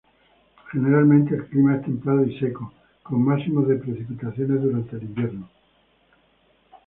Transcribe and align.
Generalmente 0.71 1.35
el 1.35 1.45
clima 1.45 1.75
es 1.75 1.83
templado 1.83 2.25
y 2.25 2.35
seco, 2.39 2.73
con 3.03 3.23
máximos 3.23 3.67
de 3.67 3.75
precipitaciones 3.75 4.59
durante 4.63 4.95
el 4.95 5.03
invierno. 5.03 5.47